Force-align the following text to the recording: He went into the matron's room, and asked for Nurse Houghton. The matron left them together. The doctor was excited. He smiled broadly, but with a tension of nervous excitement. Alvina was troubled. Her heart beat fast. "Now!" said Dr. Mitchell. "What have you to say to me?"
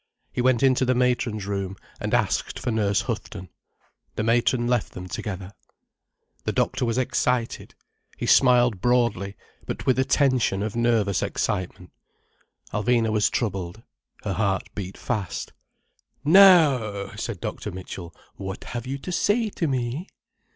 He 0.31 0.41
went 0.41 0.63
into 0.63 0.83
the 0.83 0.95
matron's 0.95 1.45
room, 1.45 1.75
and 1.99 2.15
asked 2.15 2.57
for 2.57 2.71
Nurse 2.71 3.01
Houghton. 3.01 3.49
The 4.15 4.23
matron 4.23 4.65
left 4.65 4.93
them 4.93 5.07
together. 5.07 5.51
The 6.43 6.51
doctor 6.51 6.85
was 6.85 6.97
excited. 6.97 7.75
He 8.17 8.25
smiled 8.25 8.81
broadly, 8.81 9.35
but 9.67 9.85
with 9.85 9.99
a 9.99 10.03
tension 10.03 10.63
of 10.63 10.75
nervous 10.75 11.21
excitement. 11.21 11.91
Alvina 12.73 13.11
was 13.11 13.29
troubled. 13.29 13.83
Her 14.23 14.33
heart 14.33 14.69
beat 14.73 14.97
fast. 14.97 15.53
"Now!" 16.25 17.11
said 17.15 17.39
Dr. 17.39 17.69
Mitchell. 17.69 18.11
"What 18.37 18.63
have 18.63 18.87
you 18.87 18.97
to 18.97 19.11
say 19.11 19.51
to 19.51 19.67
me?" 19.67 20.07